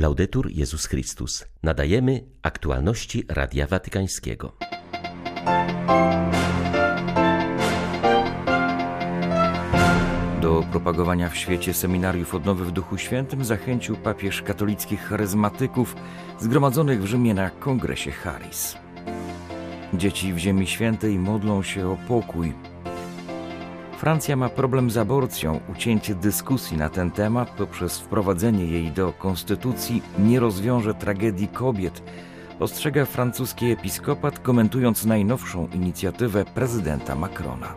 [0.00, 1.44] Laudetur Jezus Chrystus.
[1.62, 4.52] Nadajemy aktualności Radia Watykańskiego.
[10.40, 15.96] Do propagowania w świecie seminariów odnowy w Duchu Świętym zachęcił papież katolickich charyzmatyków
[16.38, 18.76] zgromadzonych w Rzymie na kongresie Charis.
[19.94, 22.69] Dzieci w Ziemi Świętej modlą się o pokój.
[24.00, 25.60] Francja ma problem z aborcją.
[25.72, 32.02] Ucięcie dyskusji na ten temat poprzez wprowadzenie jej do konstytucji nie rozwiąże tragedii kobiet,
[32.60, 37.74] ostrzega francuski episkopat, komentując najnowszą inicjatywę prezydenta Macrona.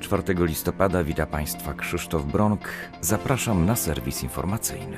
[0.00, 2.68] 4 listopada wita Państwa Krzysztof Bronk.
[3.00, 4.96] Zapraszam na serwis informacyjny.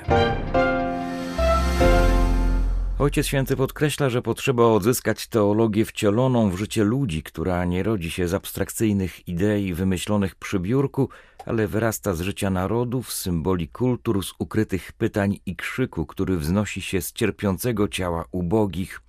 [2.98, 8.28] Ojciec Święty podkreśla, że potrzeba odzyskać teologię wcieloną w życie ludzi, która nie rodzi się
[8.28, 11.09] z abstrakcyjnych idei wymyślonych przy biurku,
[11.46, 17.02] ale wyrasta z życia narodów, symboli kultur, z ukrytych pytań i krzyku, który wznosi się
[17.02, 19.00] z cierpiącego ciała ubogich.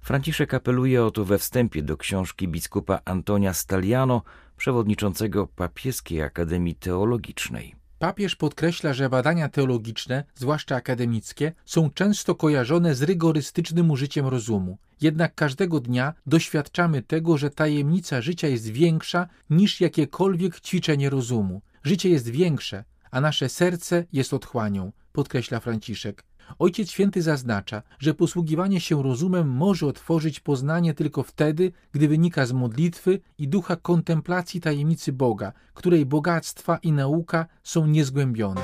[0.00, 4.22] Franciszek apeluje o to we wstępie do książki biskupa Antonia Staliano,
[4.56, 7.83] przewodniczącego Papieskiej Akademii Teologicznej.
[8.04, 14.78] Papież podkreśla, że badania teologiczne, zwłaszcza akademickie, są często kojarzone z rygorystycznym użyciem rozumu.
[15.00, 21.62] Jednak każdego dnia doświadczamy tego, że tajemnica życia jest większa niż jakiekolwiek ćwiczenie rozumu.
[21.84, 26.24] Życie jest większe, a nasze serce jest otchłanią, podkreśla Franciszek.
[26.58, 32.52] Ojciec Święty zaznacza, że posługiwanie się rozumem może otworzyć poznanie tylko wtedy, gdy wynika z
[32.52, 38.60] modlitwy i ducha kontemplacji tajemnicy Boga, której bogactwa i nauka są niezgłębione.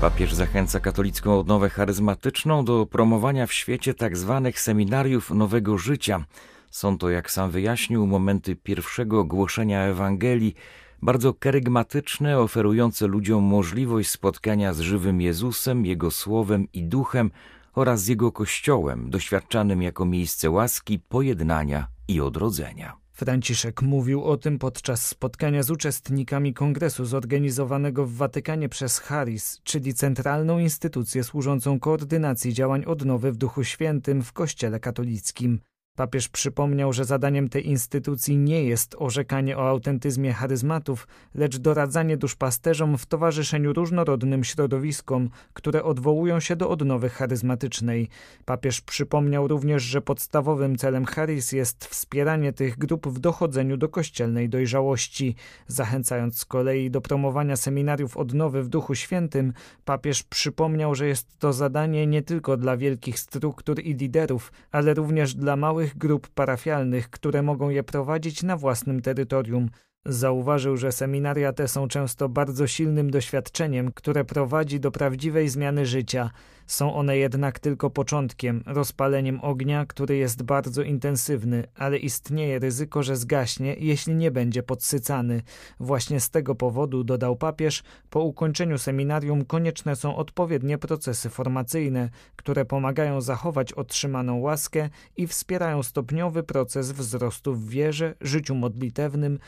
[0.00, 4.40] Papież zachęca katolicką odnowę charyzmatyczną do promowania w świecie tzw.
[4.44, 6.24] Tak seminariów nowego życia.
[6.70, 10.54] Są to, jak sam wyjaśnił, momenty pierwszego głoszenia Ewangelii,
[11.02, 17.30] bardzo kerygmatyczne, oferujące ludziom możliwość spotkania z żywym Jezusem, Jego Słowem i Duchem
[17.74, 22.96] oraz z Jego Kościołem, doświadczanym jako miejsce łaski, pojednania i odrodzenia.
[23.12, 29.94] Franciszek mówił o tym podczas spotkania z uczestnikami kongresu zorganizowanego w Watykanie przez Haris, czyli
[29.94, 35.60] centralną instytucję służącą koordynacji działań odnowy w Duchu Świętym w Kościele katolickim.
[35.98, 42.98] Papież przypomniał, że zadaniem tej instytucji nie jest orzekanie o autentyzmie charyzmatów, lecz doradzanie duszpasterzom
[42.98, 48.08] w towarzyszeniu różnorodnym środowiskom, które odwołują się do odnowy charyzmatycznej.
[48.44, 54.48] Papież przypomniał również, że podstawowym celem Charis jest wspieranie tych grup w dochodzeniu do kościelnej
[54.48, 55.34] dojrzałości.
[55.66, 59.52] Zachęcając z kolei do promowania seminariów odnowy w Duchu Świętym,
[59.84, 65.34] papież przypomniał, że jest to zadanie nie tylko dla wielkich struktur i liderów, ale również
[65.34, 69.70] dla małych małych grup parafialnych, które mogą je prowadzić na własnym terytorium.
[70.06, 76.30] Zauważył, że seminaria te są często bardzo silnym doświadczeniem, które prowadzi do prawdziwej zmiany życia.
[76.66, 83.16] Są one jednak tylko początkiem, rozpaleniem ognia, który jest bardzo intensywny, ale istnieje ryzyko, że
[83.16, 85.42] zgaśnie, jeśli nie będzie podsycany.
[85.80, 92.64] Właśnie z tego powodu, dodał papież, po ukończeniu seminarium konieczne są odpowiednie procesy formacyjne, które
[92.64, 99.38] pomagają zachować otrzymaną łaskę i wspierają stopniowy proces wzrostu w wierze, życiu modlitewnym,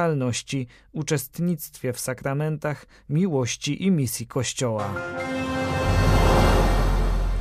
[0.00, 4.94] moralności, uczestnictwie w sakramentach, miłości i misji Kościoła.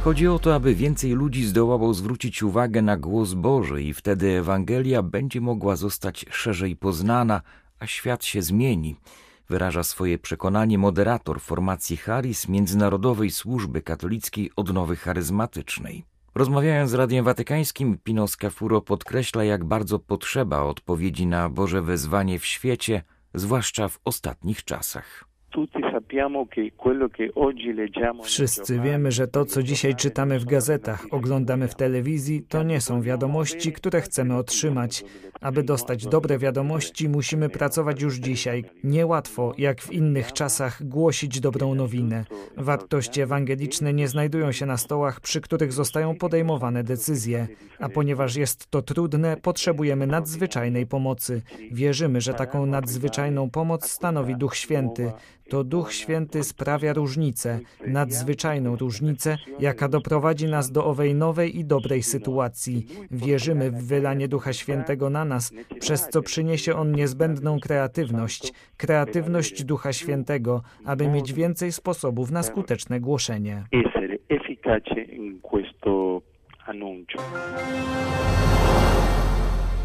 [0.03, 5.03] Chodzi o to, aby więcej ludzi zdołało zwrócić uwagę na głos Boży i wtedy Ewangelia
[5.03, 7.41] będzie mogła zostać szerzej poznana,
[7.79, 8.95] a świat się zmieni.
[9.49, 16.03] Wyraża swoje przekonanie moderator formacji Charis Międzynarodowej Służby Katolickiej Odnowy Charyzmatycznej.
[16.35, 22.45] Rozmawiając z Radiem Watykańskim, Pino Scafuro podkreśla, jak bardzo potrzeba odpowiedzi na Boże wezwanie w
[22.45, 23.03] świecie,
[23.33, 25.25] zwłaszcza w ostatnich czasach.
[28.23, 33.01] Wszyscy wiemy, że to, co dzisiaj czytamy w gazetach, oglądamy w telewizji, to nie są
[33.01, 35.03] wiadomości, które chcemy otrzymać.
[35.41, 38.65] Aby dostać dobre wiadomości, musimy pracować już dzisiaj.
[38.83, 42.25] Niełatwo, jak w innych czasach, głosić dobrą nowinę.
[42.57, 47.47] Wartości ewangeliczne nie znajdują się na stołach, przy których zostają podejmowane decyzje.
[47.79, 51.41] A ponieważ jest to trudne, potrzebujemy nadzwyczajnej pomocy.
[51.71, 55.11] Wierzymy, że taką nadzwyczajną pomoc stanowi Duch Święty.
[55.49, 62.03] To Duch Święty sprawia różnicę, nadzwyczajną różnicę, jaka doprowadzi nas do owej nowej i dobrej
[62.03, 62.85] sytuacji.
[63.11, 69.93] Wierzymy w wylanie Ducha Świętego na nas, przez co przyniesie On niezbędną kreatywność, kreatywność Ducha
[69.93, 73.63] Świętego, aby mieć więcej sposobów na skuteczne głoszenie.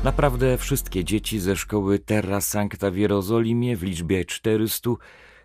[0.05, 4.91] Naprawdę wszystkie dzieci ze szkoły Terra Sancta w Jerozolimie w liczbie 400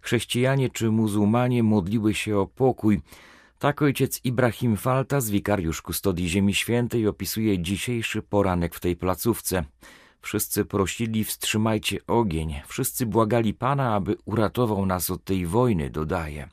[0.02, 3.00] chrześcijanie czy muzułmanie modliły się o pokój.
[3.60, 9.64] Tak ojciec Ibrahim Faltas, wikariusz kustodii Ziemi Świętej, opisuje dzisiejszy poranek w tej placówce.
[10.22, 12.56] Wszyscy prosili, wstrzymajcie ogień.
[12.68, 16.50] Wszyscy błagali Pana, aby uratował nas od tej wojny, dodaje.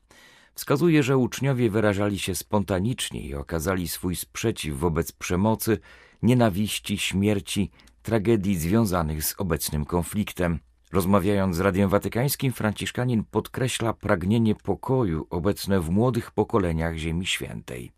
[0.55, 5.79] Wskazuje, że uczniowie wyrażali się spontanicznie i okazali swój sprzeciw wobec przemocy,
[6.23, 7.71] nienawiści, śmierci,
[8.03, 10.59] tragedii związanych z obecnym konfliktem.
[10.93, 17.93] Rozmawiając z Radiem Watykańskim, Franciszkanin podkreśla pragnienie pokoju obecne w młodych pokoleniach Ziemi Świętej.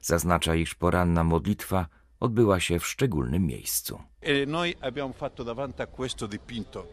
[0.00, 1.86] Zaznacza, iż poranna modlitwa
[2.20, 3.98] odbyła się w szczególnym miejscu.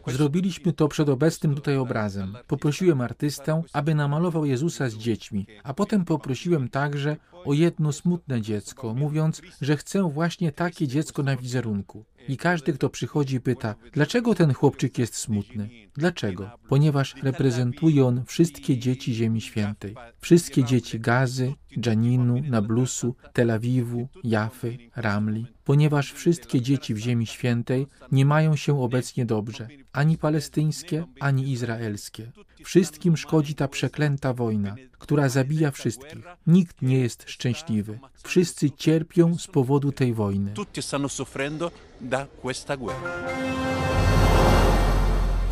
[0.06, 2.36] E Zrobiliśmy to przed obecnym tutaj obrazem.
[2.46, 8.94] Poprosiłem artystę, aby namalował Jezusa z dziećmi, a potem poprosiłem także o jedno smutne dziecko,
[8.94, 12.04] mówiąc, że chcę właśnie takie dziecko na wizerunku.
[12.28, 15.68] I każdy, kto przychodzi, pyta, dlaczego ten chłopczyk jest smutny?
[15.94, 16.50] Dlaczego?
[16.68, 19.94] Ponieważ reprezentuje on wszystkie dzieci Ziemi Świętej.
[20.20, 25.46] Wszystkie dzieci Gazy, Dżaninu, Nablusu, Tel Awiwu, Jafy, Ramli.
[25.64, 32.32] Ponieważ wszystkie dzieci w Ziemi Świętej nie mają się obecnie dobrze, ani palestyńskie, ani izraelskie.
[32.64, 36.24] Wszystkim szkodzi ta przeklęta wojna, która zabija wszystkich.
[36.46, 37.98] Nikt nie jest szczęśliwy.
[38.24, 40.52] Wszyscy cierpią z powodu tej wojny.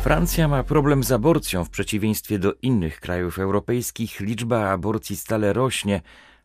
[0.03, 1.63] Francja ma problem z aborcją.
[1.65, 6.01] W przeciwieństwie do innych krajów europejskich liczba aborcji stale rośnie,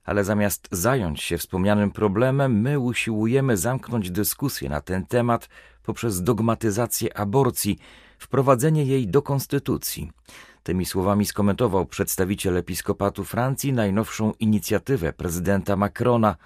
[0.09, 5.49] ale zamiast zająć się wspomnianym problemem, my usiłujemy zamknąć dyskusję na ten temat
[5.83, 7.79] poprzez dogmatyzację aborcji,
[8.19, 10.11] wprowadzenie jej do konstytucji.
[10.63, 16.37] Tymi słowami skomentował przedstawiciel episkopatu Francji najnowszą inicjatywę prezydenta Macrona.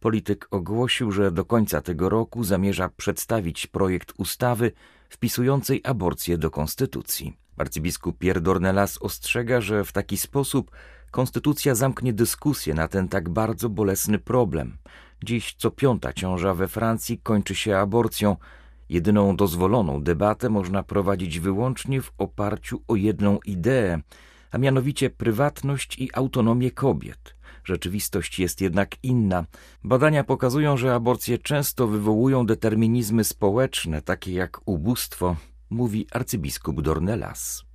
[0.00, 4.72] Polityk ogłosił, że do końca tego roku zamierza przedstawić projekt ustawy
[5.08, 7.36] wpisującej aborcję do konstytucji.
[7.56, 10.70] Arcybiskup Pierre Dornelas ostrzega, że w taki sposób
[11.10, 14.78] konstytucja zamknie dyskusję na ten tak bardzo bolesny problem.
[15.24, 18.36] Dziś co piąta ciąża we Francji kończy się aborcją.
[18.88, 24.00] Jedyną dozwoloną debatę można prowadzić wyłącznie w oparciu o jedną ideę,
[24.50, 27.34] a mianowicie prywatność i autonomię kobiet.
[27.64, 29.44] Rzeczywistość jest jednak inna.
[29.84, 35.36] Badania pokazują, że aborcje często wywołują determinizmy społeczne, takie jak ubóstwo,
[35.70, 37.67] mówi arcybiskup Dornelas.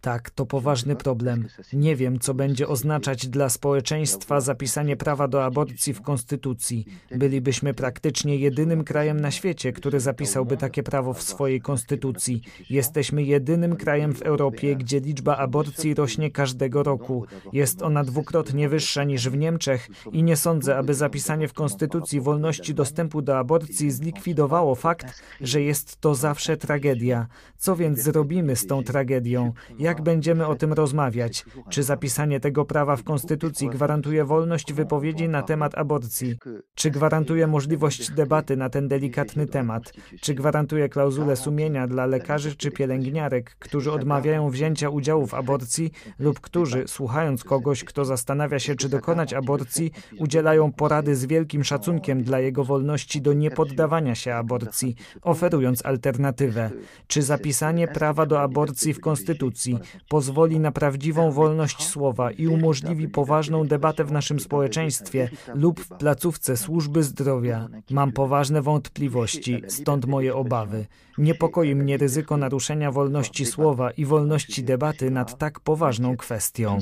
[0.00, 1.48] Tak, to poważny problem.
[1.72, 6.84] Nie wiem, co będzie oznaczać dla społeczeństwa zapisanie prawa do aborcji w konstytucji.
[7.10, 12.42] Bylibyśmy praktycznie jedynym krajem na świecie, który zapisałby takie prawo w swojej konstytucji.
[12.70, 17.26] Jesteśmy jedynym krajem w Europie, gdzie liczba aborcji rośnie każdego roku.
[17.52, 22.74] Jest ona dwukrotnie wyższa niż w Niemczech i nie sądzę, aby zapisanie w konstytucji wolności
[22.74, 27.26] dostępu do aborcji zlikwidowało fakt, że jest to zawsze tragedia.
[27.56, 28.02] Co więc
[28.34, 28.44] zrobimy?
[28.44, 29.52] robimy z tą tragedią?
[29.78, 31.44] Jak będziemy o tym rozmawiać?
[31.70, 36.38] Czy zapisanie tego prawa w Konstytucji gwarantuje wolność wypowiedzi na temat aborcji?
[36.74, 39.92] Czy gwarantuje możliwość debaty na ten delikatny temat?
[40.20, 46.40] Czy gwarantuje klauzulę sumienia dla lekarzy czy pielęgniarek, którzy odmawiają wzięcia udziału w aborcji lub
[46.40, 52.40] którzy, słuchając kogoś, kto zastanawia się, czy dokonać aborcji, udzielają porady z wielkim szacunkiem dla
[52.40, 56.70] jego wolności do niepoddawania się aborcji, oferując alternatywę?
[57.06, 59.78] Czy zapisanie prawa do aborcji w Konstytucji,
[60.08, 66.56] pozwoli na prawdziwą wolność słowa i umożliwi poważną debatę w naszym społeczeństwie lub w placówce
[66.56, 67.68] służby zdrowia.
[67.90, 70.86] Mam poważne wątpliwości, stąd moje obawy.
[71.18, 76.78] Niepokoi mnie ryzyko naruszenia wolności słowa i wolności debaty nad tak poważną kwestią.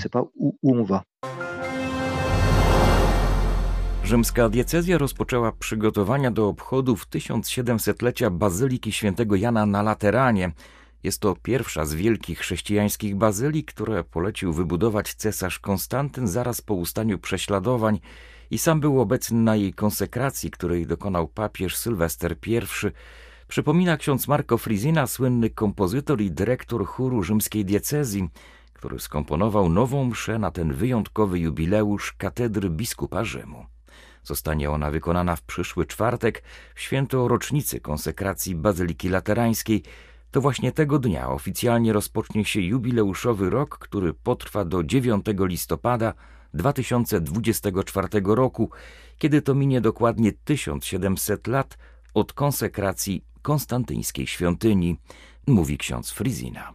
[4.04, 10.52] Rzymska diecezja rozpoczęła przygotowania do obchodów 1700-lecia Bazyliki Świętego Jana na Lateranie.
[11.02, 17.18] Jest to pierwsza z wielkich chrześcijańskich bazylik, które polecił wybudować cesarz Konstantyn zaraz po ustaniu
[17.18, 18.00] prześladowań
[18.50, 22.60] i sam był obecny na jej konsekracji, której dokonał papież Sylwester I.
[23.48, 28.28] Przypomina ksiądz Marco Frizina, słynny kompozytor i dyrektor chóru rzymskiej diecezji,
[28.72, 33.66] który skomponował nową mszę na ten wyjątkowy jubileusz katedry biskupa Rzymu.
[34.24, 36.42] Zostanie ona wykonana w przyszły czwartek
[36.74, 39.82] w święto rocznicy konsekracji Bazyliki Laterańskiej,
[40.32, 46.14] to właśnie tego dnia oficjalnie rozpocznie się jubileuszowy rok, który potrwa do 9 listopada
[46.54, 48.70] 2024 roku,
[49.18, 51.78] kiedy to minie dokładnie 1700 lat
[52.14, 54.96] od konsekracji konstantyńskiej świątyni,
[55.46, 56.72] mówi ksiądz Frizina.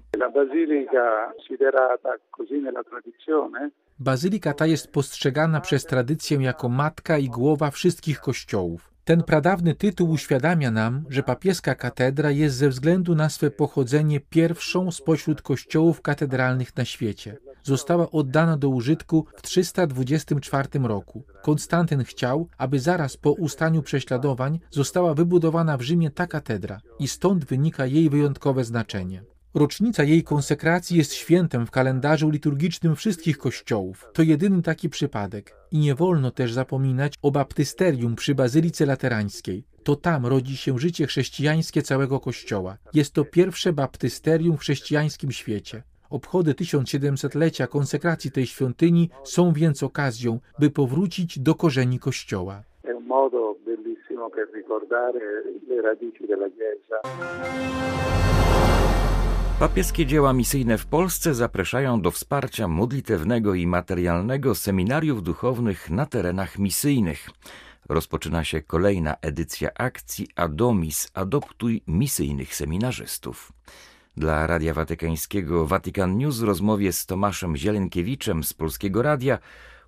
[4.00, 8.97] Bazylika ta jest postrzegana przez tradycję jako matka i głowa wszystkich kościołów.
[9.08, 14.92] Ten pradawny tytuł uświadamia nam, że papieska katedra jest ze względu na swe pochodzenie pierwszą
[14.92, 17.38] spośród kościołów katedralnych na świecie.
[17.64, 21.24] Została oddana do użytku w 324 roku.
[21.42, 27.46] Konstantyn chciał, aby zaraz po ustaniu prześladowań została wybudowana w Rzymie ta katedra i stąd
[27.46, 29.24] wynika jej wyjątkowe znaczenie.
[29.54, 34.10] Rocznica jej konsekracji jest świętem w kalendarzu liturgicznym wszystkich kościołów.
[34.13, 35.56] To jedyny taki przypadek.
[35.72, 39.63] I nie wolno też zapominać o baptysterium przy Bazylice Laterańskiej.
[39.84, 42.77] To tam rodzi się życie chrześcijańskie całego Kościoła.
[42.94, 45.84] Jest to pierwsze baptysterium w chrześcijańskim świecie.
[46.10, 52.63] Obchody 1700-lecia konsekracji tej świątyni są więc okazją, by powrócić do korzeni Kościoła.
[53.08, 57.00] modo bellissimo per ricordare le radici della Chiesa.
[59.60, 66.60] Papieskie dzieła misyjne w Polsce zapraszają do wsparcia modlitewnego i materialnego seminariów duchownych na terenach
[66.60, 67.30] misyjnych.
[67.90, 73.52] Rozpoczyna się kolejna edycja akcji Adomis Adoptuj misyjnych seminarzystów.
[74.18, 79.40] Dla Radia Watykańskiego Vatican News w rozmowie z Tomaszem Zielenkiewiczem z Polskiego Radia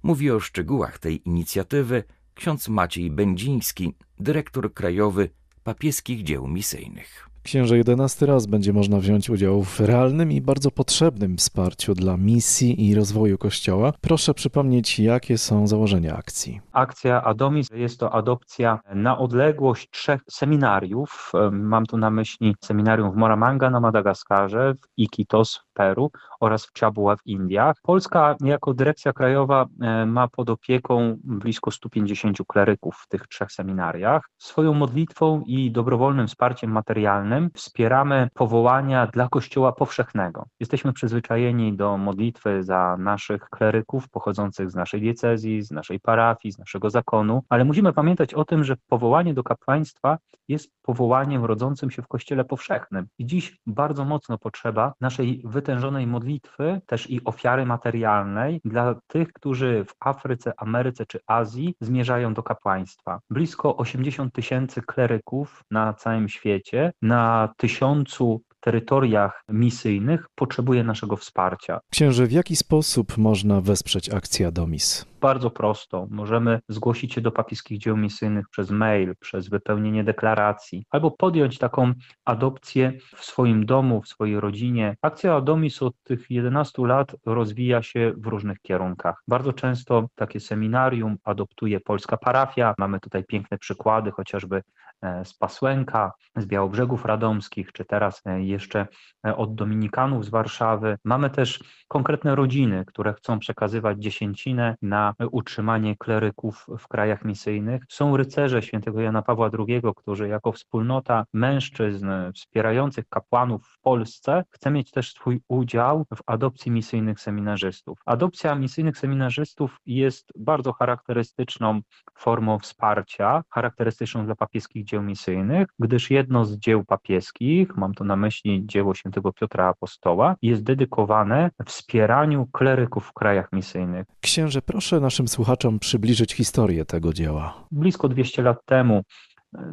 [0.03, 2.03] mówi o szczegółach tej inicjatywy
[2.35, 5.29] ksiądz Maciej Będziński, dyrektor krajowy
[5.63, 7.28] papieskich dzieł misyjnych.
[7.43, 12.87] Księże, jedenasty raz będzie można wziąć udział w realnym i bardzo potrzebnym wsparciu dla misji
[12.89, 13.93] i rozwoju Kościoła.
[14.01, 16.61] Proszę przypomnieć, jakie są założenia akcji.
[16.71, 21.31] Akcja Adomis jest to adopcja na odległość trzech seminariów.
[21.51, 26.71] Mam tu na myśli seminarium w Moramanga na Madagaskarze, w Iquitos w Peru oraz w
[26.71, 27.75] Ciabua w Indiach.
[27.83, 34.29] Polska jako dyrekcja krajowa e, ma pod opieką blisko 150 kleryków w tych trzech seminariach.
[34.37, 40.45] Swoją modlitwą i dobrowolnym wsparciem materialnym wspieramy powołania dla Kościoła powszechnego.
[40.59, 46.59] Jesteśmy przyzwyczajeni do modlitwy za naszych kleryków pochodzących z naszej diecezji, z naszej parafii, z
[46.59, 50.17] naszego zakonu, ale musimy pamiętać o tym, że powołanie do kapłaństwa
[50.47, 53.07] jest powołaniem rodzącym się w Kościele powszechnym.
[53.17, 59.85] I dziś bardzo mocno potrzeba naszej wytężonej modlitwy, też i ofiary materialnej dla tych, którzy
[59.87, 63.19] w Afryce, Ameryce czy Azji zmierzają do kapłaństwa.
[63.29, 67.18] Blisko 80 tysięcy kleryków na całym świecie, na
[67.57, 71.79] tysiącu terytoriach misyjnych potrzebuje naszego wsparcia.
[71.91, 75.05] Księże, w jaki sposób można wesprzeć akcję Adomis?
[75.21, 76.07] Bardzo prosto.
[76.09, 81.93] Możemy zgłosić się do papieskich dzieł misyjnych przez mail, przez wypełnienie deklaracji, albo podjąć taką
[82.25, 84.95] adopcję w swoim domu, w swojej rodzinie.
[85.01, 89.23] Akcja Adomis od tych 11 lat rozwija się w różnych kierunkach.
[89.27, 92.75] Bardzo często takie seminarium adoptuje polska parafia.
[92.77, 94.61] Mamy tutaj piękne przykłady, chociażby
[95.01, 98.87] E, z Pasłęka, z Białobrzegów Radomskich, czy teraz e, jeszcze
[99.27, 100.97] e, od Dominikanów z Warszawy.
[101.03, 107.83] Mamy też konkretne rodziny, które chcą przekazywać dziesięcinę na utrzymanie kleryków w krajach misyjnych.
[107.89, 114.71] Są rycerze świętego Jana Pawła II, którzy jako wspólnota mężczyzn wspierających kapłanów w Polsce chce
[114.71, 117.99] mieć też swój udział w adopcji misyjnych seminarzystów.
[118.05, 121.81] Adopcja misyjnych seminarzystów jest bardzo charakterystyczną
[122.17, 128.15] formą wsparcia, charakterystyczną dla papieskich dzieł misyjnych, gdyż jedno z dzieł papieskich, mam tu na
[128.15, 134.05] myśli dzieło świętego Piotra Apostoła, jest dedykowane wspieraniu kleryków w krajach misyjnych.
[134.21, 134.61] Księże,
[134.99, 137.67] naszym słuchaczom przybliżyć historię tego dzieła.
[137.71, 139.03] Blisko 200 lat temu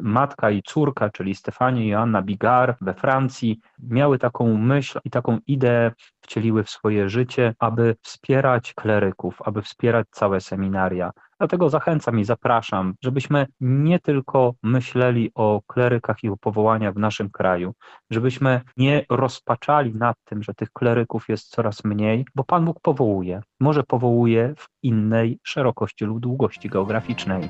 [0.01, 5.37] matka i córka, czyli Stefanie i Joanna Bigar we Francji, miały taką myśl i taką
[5.47, 5.91] ideę,
[6.21, 11.11] wcieliły w swoje życie, aby wspierać kleryków, aby wspierać całe seminaria.
[11.39, 17.29] Dlatego zachęcam i zapraszam, żebyśmy nie tylko myśleli o klerykach i o powołaniach w naszym
[17.29, 17.73] kraju,
[18.11, 23.41] żebyśmy nie rozpaczali nad tym, że tych kleryków jest coraz mniej, bo Pan Bóg powołuje.
[23.59, 27.49] Może powołuje w innej szerokości lub długości geograficznej.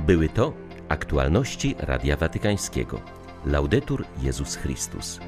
[0.00, 0.52] Były to
[0.88, 3.00] aktualności Radia Watykańskiego.
[3.46, 5.20] Laudetur Jezus Chrystus.